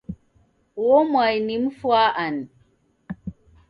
[0.75, 2.47] Uo mwai ni mfu wa ani?